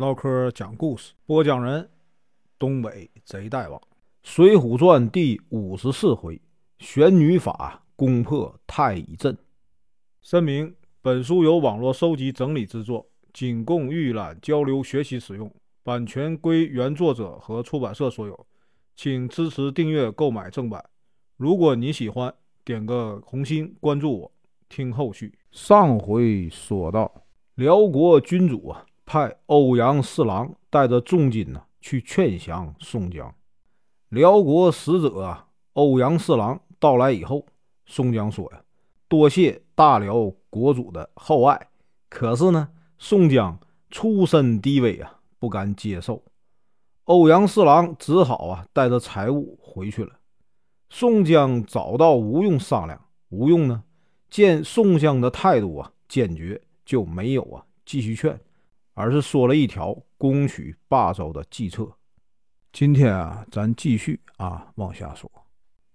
[0.00, 1.86] 唠嗑讲故事，播讲人：
[2.58, 3.78] 东北贼大王，
[4.22, 6.40] 《水浒传》第五十四回：
[6.78, 9.36] 玄女法攻破太乙阵。
[10.22, 18.46] 声明：本书由网络收集整理制作，仅供预览、交流、学习使用，版权归原作者和出版社所有，
[18.96, 20.82] 请支持订阅、购买正版。
[21.36, 24.32] 如果你喜欢，点个红心，关注我，
[24.66, 25.34] 听后续。
[25.50, 27.12] 上回说到，
[27.56, 28.86] 辽国君主啊。
[29.12, 33.34] 派欧阳四郎带着重金呢去劝降宋江。
[34.10, 37.44] 辽国使者啊，欧阳四郎到来以后，
[37.86, 38.62] 宋江说呀
[39.10, 41.70] ：“多谢大辽国主的厚爱。”
[42.08, 42.68] 可是呢，
[42.98, 43.58] 宋江
[43.90, 46.22] 出身低微啊，不敢接受。
[47.02, 50.12] 欧阳四郎只好啊带着财物回去了。
[50.88, 53.82] 宋江找到吴用商量，吴用呢
[54.28, 58.38] 见宋江的态度啊坚决，就没有啊继续劝。
[58.94, 61.88] 而是说了一条攻取霸州的计策。
[62.72, 65.30] 今天啊，咱继续啊往下说。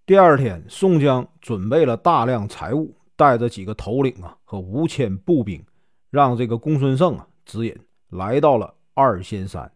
[0.05, 5.63] 第二天，宋江准备了大量财物，带着几个头领啊和五千步兵，
[6.09, 7.75] 让这个公孙胜啊指引，
[8.09, 9.71] 来到了二仙山，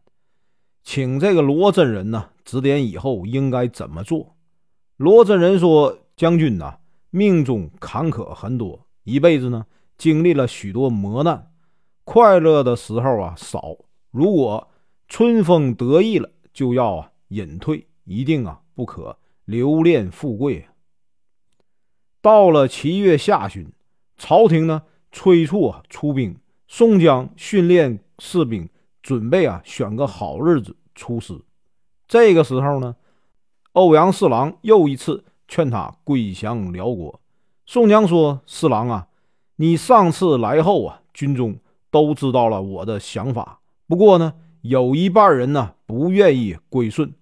[0.83, 4.35] 请这个罗真人呢指点以后应该怎么做。
[4.97, 6.77] 罗真人说：“将军呐，
[7.09, 9.65] 命中坎坷很多，一辈子呢
[9.97, 11.48] 经历了许多磨难。”
[12.11, 13.77] 快乐的时候啊少，
[14.09, 14.67] 如果
[15.07, 20.65] 春风得意了，就要啊隐退，一定啊不可留恋富贵。
[22.19, 23.71] 到了七月下旬，
[24.17, 26.35] 朝廷呢催促啊出兵，
[26.67, 28.67] 宋江训练士兵，
[29.03, 31.39] 准备啊选个好日子出师。
[32.07, 32.95] 这个时候呢，
[33.73, 37.21] 欧阳四郎又一次劝他归降辽国。
[37.67, 39.09] 宋江说：“四郎啊，
[39.57, 41.55] 你上次来后啊，军中。”
[41.91, 47.13] 都知道了我的想法，不过呢，有一半人呢不愿意归顺。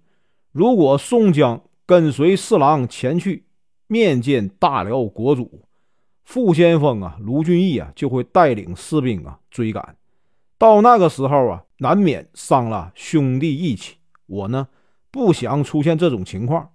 [0.52, 3.44] 如果宋江跟随四郎前去
[3.86, 5.62] 面见大辽国主，
[6.24, 9.96] 傅先锋啊、卢俊义啊就会带领士兵啊追赶。
[10.58, 13.96] 到那个时候啊，难免伤了兄弟义气。
[14.26, 14.68] 我呢
[15.10, 16.70] 不想出现这种情况。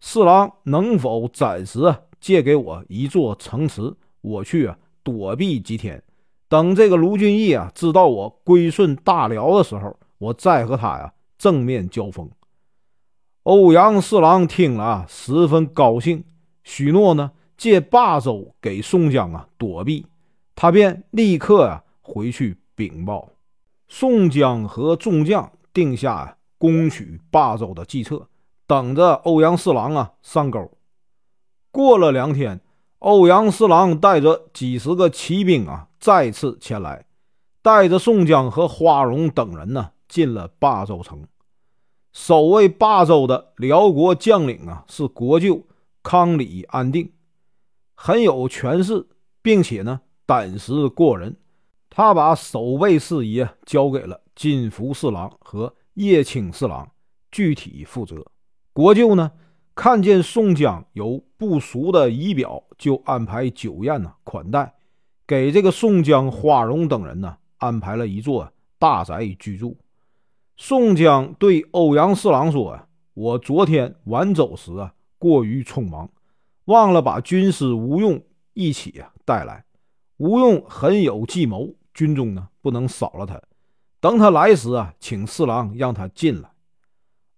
[0.00, 1.80] 四郎能否暂时
[2.20, 6.02] 借给我一座城池，我去啊躲避几天？
[6.48, 12.28] 等这个卢俊义啊知道我归顺大辽的时候，我再和他呀正面交锋。
[13.42, 16.24] 欧阳四郎听了啊，十分高兴，
[16.64, 20.06] 许诺呢借霸州给宋江啊躲避。
[20.54, 23.28] 他便立刻啊回去禀报。
[23.86, 28.28] 宋江和众将定下攻取霸州的计策，
[28.66, 30.70] 等着欧阳四郎啊上钩。
[31.70, 32.60] 过了两天。
[33.00, 37.04] 欧阳四郎带着几十个骑兵啊，再次前来，
[37.62, 41.26] 带着宋江和花荣等人呢，进了霸州城。
[42.12, 45.66] 守卫霸州的辽国将领啊，是国舅
[46.02, 47.12] 康里安定，
[47.94, 49.06] 很有权势，
[49.42, 51.36] 并且呢，胆识过人。
[51.90, 56.88] 他把守备事宜交给了金福四郎和叶青四郎，
[57.30, 58.24] 具体负责。
[58.72, 59.32] 国舅呢？
[59.74, 64.74] 看见宋江有不俗的仪表，就安排酒宴呢款待，
[65.28, 69.76] 给这个宋江、花荣等人呢安排了一座大宅居住。
[70.56, 76.08] 宋江对欧阳四郎说：“呀，我昨天晚走时啊，过于匆忙，
[76.64, 78.22] 忘了把军师吴用
[78.54, 79.66] 一起啊带来。
[80.16, 83.38] 吴用很有计谋，军中呢不能少了他。
[84.00, 86.48] 等他来时啊，请四郎让他进来。”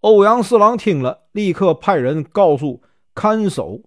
[0.03, 2.81] 欧阳四郎听了，立刻派人告诉
[3.17, 3.83] 看守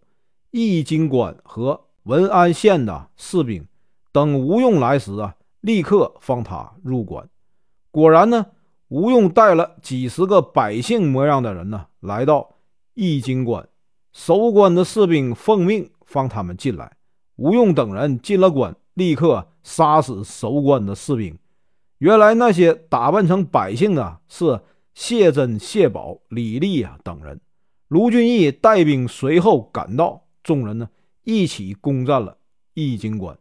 [0.52, 3.66] 易经关和文安县的士兵，
[4.14, 7.28] 等吴用来时啊，立刻放他入关。
[7.92, 8.46] 果然呢，
[8.88, 12.56] 吴用带了几十个百姓模样的人呢，来到
[12.94, 13.68] 易经关，
[14.14, 16.96] 守关的士兵奉命放他们进来。
[17.36, 21.38] 吴用等人进了关，立刻杀死守关的士兵。
[21.98, 24.62] 原来那些打扮成百姓的是。
[24.96, 27.42] 谢珍、谢宝、李立啊等人，
[27.88, 30.88] 卢俊义带兵随后赶到，众人呢
[31.24, 32.38] 一起攻占了
[32.76, 33.36] 易经关。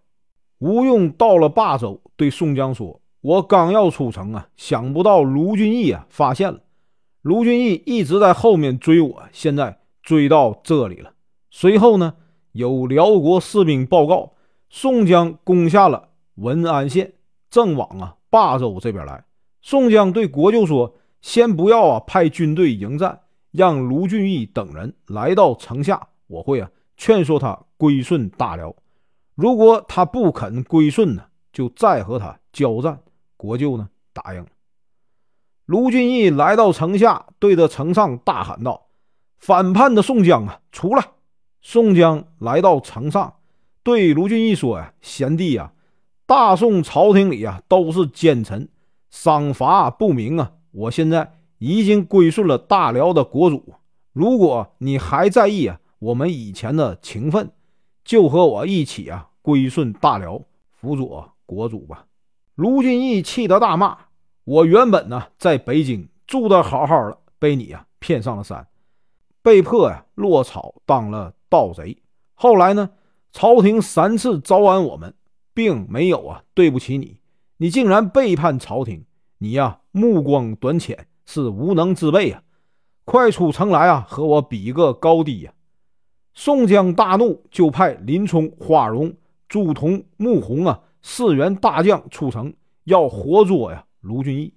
[0.62, 6.60] 吴用到了霸州，对宋江说：“我刚要出城啊，想不到卢俊义啊发现了。
[7.22, 11.14] 卢俊义一直在后面追我，现在追到这里了。
[11.50, 12.14] 随后呢，
[12.52, 14.34] 有辽国士兵报告，
[14.70, 17.14] 宋江攻下了文安县，
[17.50, 19.24] 正往啊霸州这边来。
[19.62, 23.20] 宋江对国舅说。”先不要啊，派军队迎战，
[23.52, 28.74] 让卢俊义等人来到城下，我会啊劝说他归顺大辽。
[29.34, 33.00] 如果他不肯归顺呢，就再和他交战。
[33.36, 34.46] 国舅呢答应了。
[35.66, 38.88] 卢俊义来到城下，对着城上大喊道
[39.38, 41.04] ：“反叛的宋江啊，出来！”
[41.60, 43.34] 宋江来到城上，
[43.82, 45.72] 对卢俊义说：“呀，贤弟呀，
[46.26, 48.68] 大宋朝廷里啊都是奸臣，
[49.10, 50.52] 赏罚不明啊！
[50.72, 53.74] 我现在已经归顺了大辽的国主，
[54.12, 57.50] 如果你还在意啊我们以前的情分，
[58.04, 60.40] 就和我一起啊归顺大辽，
[60.70, 62.06] 辅佐国主吧。”
[62.56, 63.98] 卢俊义气得大骂
[64.44, 68.66] ：“我原本呢在北京住得好好的，被你啊骗上了山，
[69.42, 71.98] 被迫呀落草当了。”盗贼，
[72.32, 72.88] 后来呢？
[73.30, 75.14] 朝廷三次招安我们，
[75.52, 77.18] 并没有啊对不起你。
[77.58, 79.04] 你竟然背叛朝廷，
[79.36, 82.42] 你呀目光短浅，是无能之辈啊！
[83.04, 85.52] 快出城来啊，和我比一个高低呀！
[86.34, 89.12] 宋江大怒，就派林冲、花荣、
[89.48, 94.54] 朱仝、穆弘啊四员大将出城，要活捉呀卢俊义。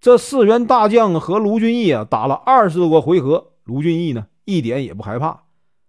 [0.00, 5.44] 这四员大将和卢俊义啊打了二十多个回合，卢俊义呢一点也不害怕。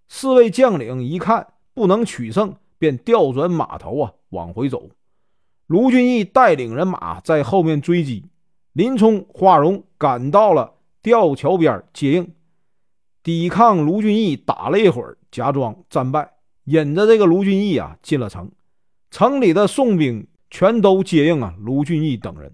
[0.07, 4.89] 四位将领一看不能取胜，便调转马头啊，往回走。
[5.65, 8.25] 卢俊义带领人马在后面追击，
[8.73, 12.31] 林冲、花荣赶到了吊桥边接应，
[13.23, 16.33] 抵抗卢俊义打了一会儿，假装战败，
[16.65, 18.51] 引着这个卢俊义啊进了城。
[19.09, 22.53] 城里的宋兵全都接应啊卢俊义等人。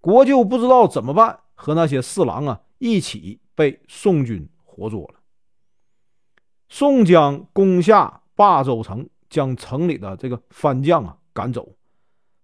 [0.00, 5.14] 国舅不知道怎么办，和那些四郎啊一起被宋军活捉了。
[6.70, 11.74] 宋江攻下霸州城，将城里的这个番将啊赶走，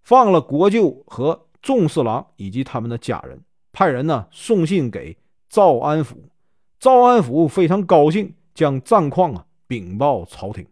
[0.03, 3.43] 放了国舅和众四郎以及他们的家人，
[3.73, 5.17] 派人呢送信给
[5.49, 6.29] 赵安府。
[6.79, 10.67] 赵安府非常高兴，将战况啊禀报朝廷。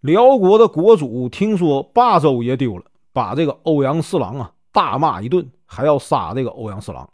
[0.00, 7.08] 辽国的国主听说霸州也丢了，把这个欧阳四郎啊大骂一顿，还要杀这个欧阳四郎。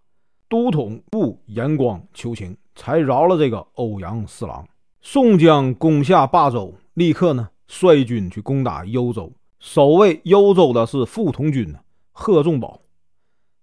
[0.49, 4.67] 都统部严光求情，才饶了这个欧阳四郎。
[5.01, 9.33] 宋江攻下霸州，立刻呢率军去攻打幽州。
[9.59, 11.75] 守卫幽州的是副统军
[12.13, 12.81] 贺仲宝，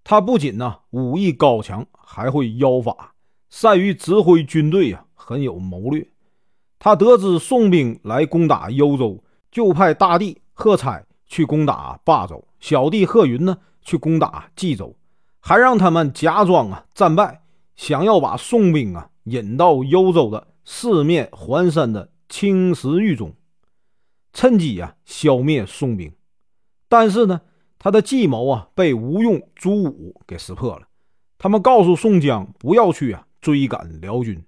[0.04, 3.14] 他不仅呢武艺高强，还会妖法，
[3.52, 6.08] 善于指挥军队呀，很有谋略。
[6.80, 14.96] 他得知宋兵来攻打幽州，就派大弟贺彩去攻打霸州，小弟贺云呢去攻打冀州，
[15.40, 17.44] 还让他们假装啊战败，
[17.76, 20.48] 想要把宋兵啊引到幽州的。
[20.64, 23.34] 四面环山的青石峪中，
[24.32, 26.14] 趁机啊消灭宋兵。
[26.88, 27.42] 但是呢，
[27.80, 30.88] 他的计谋啊被吴用、朱武给识破了。
[31.40, 34.42] 他们告诉宋江不要去啊追赶辽军。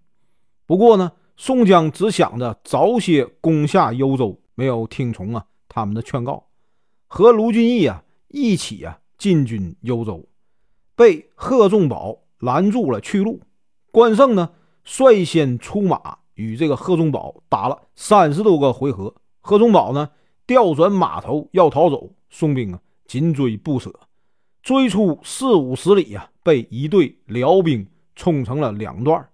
[0.65, 6.45] 不过呢，宋江只想着早些攻下幽州，没有听从啊他们的劝告，
[7.07, 10.25] 和卢俊义啊一起啊进军幽州，
[10.95, 13.41] 被贺仲宝拦住了去路。
[13.91, 14.51] 关胜呢？
[14.85, 19.15] 率先出马，与这个贺仲宝打了三十多个回合。
[19.39, 20.09] 贺仲宝呢，
[20.45, 23.93] 调转马头要逃走，宋兵啊紧追不舍，
[24.61, 29.29] 追出四五十里呀，被一队辽兵冲成了两段。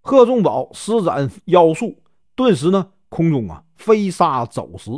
[0.00, 2.02] 贺仲宝施展妖术，
[2.34, 4.90] 顿时呢，空中啊飞沙走石，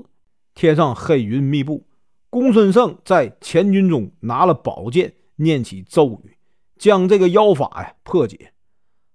[0.55, 1.87] 天上黑云密布。
[2.31, 6.37] 公孙胜在前军中拿了宝剑，念起咒语，
[6.77, 8.53] 将这个妖法呀破解。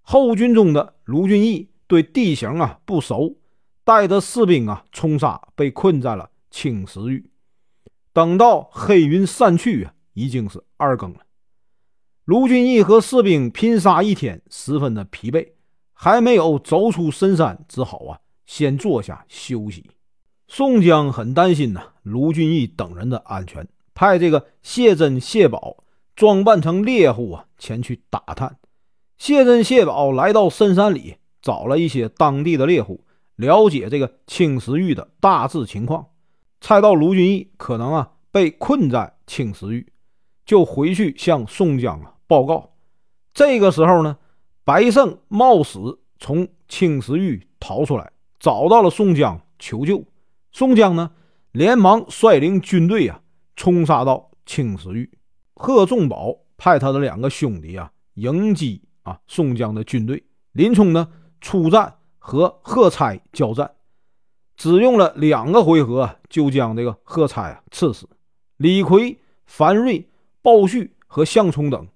[0.02, 3.38] 后军中的卢俊义对地形啊不熟，
[3.84, 7.30] 带着士兵啊冲杀，被困在了青石峪。
[8.12, 11.20] 等到黑云散去啊，已经是二更了。
[12.26, 15.46] 卢俊义和士兵拼杀一天，十分的疲惫，
[15.94, 19.90] 还没有走出深山，只好啊先坐下休息。
[20.48, 25.84] 宋江很担心呐卢俊义等人的安全，派这个谢珍、谢宝
[26.16, 28.58] 装扮成猎户啊前去打探。
[29.18, 33.04] 谢珍、谢宝来到深山里，找了一些当地的猎户，
[33.36, 36.08] 了解这个青石峪的大致情况。
[36.62, 39.86] 猜到卢俊义可能啊被困在青石峪，
[40.46, 42.74] 就回去向宋江啊报告。
[43.34, 44.18] 这个时候呢，
[44.64, 50.04] 白胜冒死从青石峪逃出来，找到了宋江求救。
[50.52, 51.12] 宋江呢，
[51.52, 53.22] 连忙率领军队啊
[53.56, 55.10] 冲杀到青石峪。
[55.56, 58.82] 贺仲宝派他的两个兄弟啊迎击。
[59.04, 59.20] 啊！
[59.28, 60.24] 宋江的军队，
[60.54, 61.10] 林冲呢
[61.42, 63.70] 出战和贺差交战，
[64.56, 68.08] 只用了两个回合就将这个贺差啊刺死。
[68.56, 70.08] 李逵、樊瑞、
[70.44, 71.88] 鲍旭和项冲等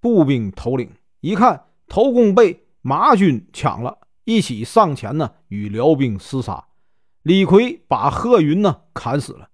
[0.00, 0.90] 步兵头领
[1.20, 6.64] 一看头功被马军抢了，一起上前呢与辽兵厮杀。
[7.22, 9.48] 李逵把贺云呢砍死了。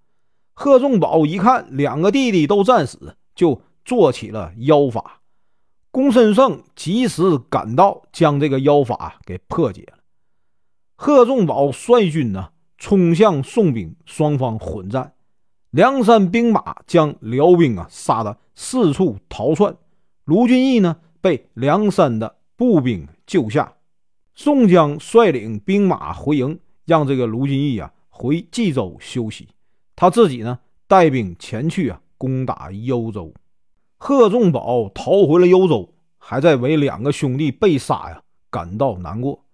[0.55, 5.21] 贺仲宝一看两个弟弟都战死，就做起了妖法。
[5.90, 9.99] 公孙胜及时赶到，将这个妖法给破解了。
[10.97, 15.12] 贺仲宝率军呢，冲向宋兵，双方混战。
[15.71, 19.77] 梁山兵马将辽兵啊杀得四处逃窜，
[20.25, 23.75] 卢俊义呢被梁山的步兵救下。
[24.35, 29.49] 宋江率领兵马回营，让这个卢俊义啊回冀州休息，
[29.95, 33.35] 他自己呢带兵前去啊攻打幽州。
[33.99, 39.45] 贺仲宝逃回了幽州，还在为两个兄弟被杀呀感到难过。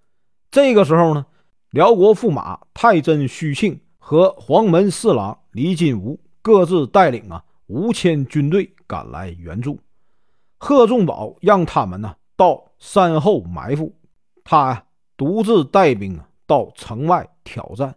[0.51, 1.27] 这个时候呢，
[1.71, 3.81] 辽国驸马太真虚庆。
[4.07, 9.79] 和黄门侍郎李金吾各自带领啊五千军队赶来援助，
[10.59, 13.95] 贺仲宝让他们呢到山后埋伏，
[14.43, 14.85] 他呀
[15.17, 17.95] 独自带兵啊到城外挑战。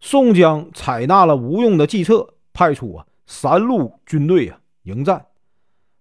[0.00, 5.24] 宋江采纳了吴用的计策，派出啊三路军队啊迎战，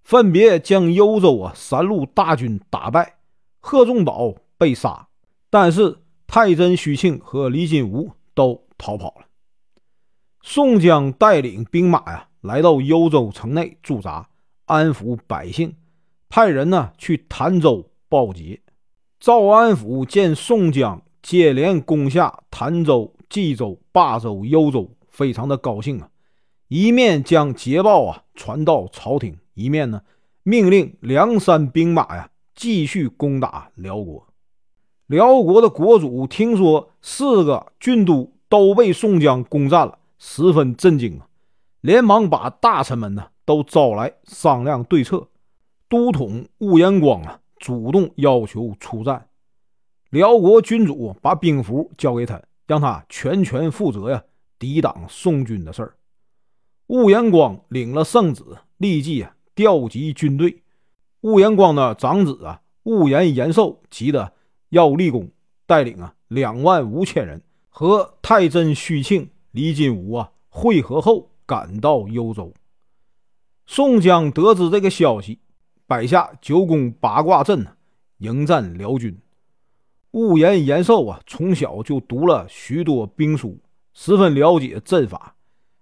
[0.03, 3.15] 分别将幽州啊三路大军打败，
[3.61, 5.07] 贺仲宝被杀，
[5.49, 8.65] 但是太真虚庆和李金吾都。
[8.77, 9.24] 逃跑了。
[10.47, 14.29] 宋江带领兵马呀，来到幽州城内驻扎，
[14.65, 15.73] 安抚百姓，
[16.29, 18.61] 派人呢去潭州报捷。
[19.19, 26.09] 赵安抚见宋江接连攻下潭州、冀州、霸州、幽州，非常的高兴啊，
[26.67, 30.03] 一面将捷报啊传到朝廷，一面呢
[30.43, 34.27] 命令梁山兵马呀继续攻打辽国。
[35.07, 38.31] 辽国的国主听说四个郡都。
[38.47, 41.27] 都被宋江攻占了，十分震惊啊！
[41.81, 45.27] 连忙把大臣们呢都招来商量对策。
[45.87, 49.27] 都统乌延光啊主动要求出战。
[50.09, 54.23] 辽国君主把兵符交给他，让他全权负责呀，
[54.57, 55.95] 抵挡宋军的事儿。
[56.87, 58.43] 乌延光领了圣旨，
[58.77, 60.63] 立即啊调集军队。
[61.21, 64.33] 乌延光的长子啊乌延延寿急得
[64.69, 65.29] 要立功，
[65.67, 67.41] 带领啊两万五千人。
[67.69, 72.53] 和太真虚庆、李金吾啊会合后，赶到幽州。
[73.65, 75.39] 宋江得知这个消息，
[75.87, 77.65] 摆下九宫八卦阵
[78.17, 79.17] 迎战辽军。
[80.11, 83.57] 雾言延寿啊，从小就读了许多兵书，
[83.93, 85.33] 十分了解阵法，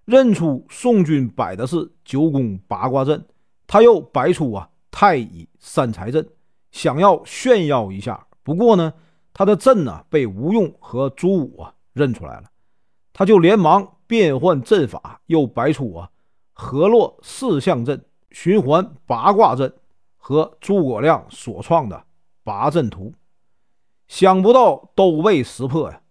[0.06, 3.26] 认出宋军摆的是九宫八卦阵，
[3.66, 6.24] 他又摆出啊太乙三才阵，
[6.72, 8.28] 想要炫耀一下。
[8.44, 8.94] 不过呢，
[9.34, 11.74] 他的阵呢被吴用和朱武啊。
[11.94, 12.50] 认出来了，
[13.14, 16.10] 他就连忙变换阵法，又摆出啊
[16.52, 19.72] 河洛四象阵、循环八卦阵
[20.18, 22.04] 和诸葛亮所创的
[22.44, 23.14] 八阵图。
[24.08, 26.02] 想不到都被识破呀！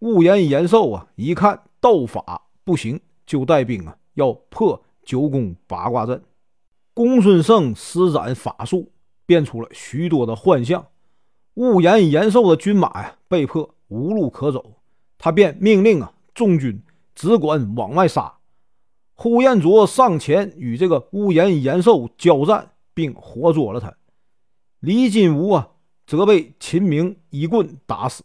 [0.00, 6.22] 雾言延寿啊，一看斗法不行，就带兵啊要破九宫八卦阵。
[6.94, 8.92] 公孙胜施展法术，
[9.26, 10.86] 变出了许多的幻象。
[11.54, 14.74] 雾言延寿的军马呀，被迫无路可走。
[15.18, 16.80] 他便命令啊，众军
[17.14, 18.32] 只管往外杀。
[19.14, 23.92] 呼延灼上前与这个乌延延寿交战，并活捉了他。
[24.78, 25.68] 李金吾啊，
[26.06, 28.24] 则被秦明一棍打死，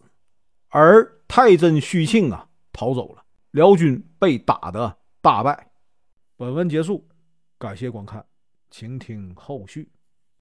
[0.69, 3.23] 而太真虚庆啊逃走了。
[3.49, 5.71] 辽军被打得大败。
[6.37, 7.07] 本文结束，
[7.57, 8.23] 感谢观看，
[8.69, 9.89] 请听后续。